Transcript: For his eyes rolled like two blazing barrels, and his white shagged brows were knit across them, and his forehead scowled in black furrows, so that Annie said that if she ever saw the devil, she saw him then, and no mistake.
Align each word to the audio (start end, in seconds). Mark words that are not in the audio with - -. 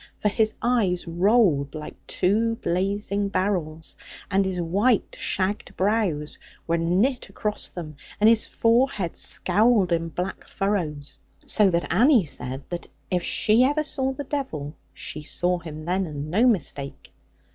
For 0.17 0.29
his 0.29 0.55
eyes 0.63 1.05
rolled 1.07 1.75
like 1.75 1.93
two 2.07 2.55
blazing 2.55 3.29
barrels, 3.29 3.95
and 4.31 4.43
his 4.43 4.59
white 4.59 5.15
shagged 5.19 5.77
brows 5.77 6.39
were 6.65 6.79
knit 6.79 7.29
across 7.29 7.69
them, 7.69 7.97
and 8.19 8.27
his 8.27 8.47
forehead 8.47 9.15
scowled 9.15 9.91
in 9.91 10.09
black 10.09 10.47
furrows, 10.47 11.19
so 11.45 11.69
that 11.69 11.93
Annie 11.93 12.25
said 12.25 12.67
that 12.69 12.87
if 13.11 13.21
she 13.21 13.63
ever 13.63 13.83
saw 13.83 14.11
the 14.11 14.23
devil, 14.23 14.75
she 14.91 15.21
saw 15.21 15.59
him 15.59 15.85
then, 15.85 16.07
and 16.07 16.31
no 16.31 16.47
mistake. 16.47 17.13